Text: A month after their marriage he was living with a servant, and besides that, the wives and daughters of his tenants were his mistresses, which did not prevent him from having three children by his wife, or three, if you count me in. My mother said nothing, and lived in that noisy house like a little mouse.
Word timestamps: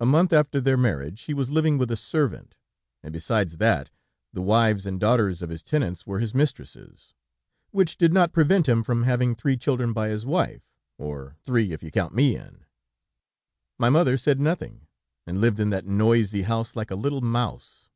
A 0.00 0.06
month 0.06 0.32
after 0.32 0.58
their 0.58 0.78
marriage 0.78 1.24
he 1.24 1.34
was 1.34 1.50
living 1.50 1.76
with 1.76 1.90
a 1.90 1.98
servant, 1.98 2.54
and 3.02 3.12
besides 3.12 3.58
that, 3.58 3.90
the 4.32 4.40
wives 4.40 4.86
and 4.86 4.98
daughters 4.98 5.42
of 5.42 5.50
his 5.50 5.62
tenants 5.62 6.06
were 6.06 6.18
his 6.18 6.34
mistresses, 6.34 7.12
which 7.70 7.98
did 7.98 8.10
not 8.10 8.32
prevent 8.32 8.66
him 8.66 8.82
from 8.82 9.02
having 9.02 9.34
three 9.34 9.58
children 9.58 9.92
by 9.92 10.08
his 10.08 10.24
wife, 10.24 10.62
or 10.96 11.36
three, 11.44 11.72
if 11.72 11.82
you 11.82 11.90
count 11.90 12.14
me 12.14 12.34
in. 12.34 12.64
My 13.76 13.90
mother 13.90 14.16
said 14.16 14.40
nothing, 14.40 14.86
and 15.26 15.42
lived 15.42 15.60
in 15.60 15.68
that 15.68 15.84
noisy 15.84 16.44
house 16.44 16.74
like 16.74 16.90
a 16.90 16.94
little 16.96 17.20
mouse. 17.20 17.90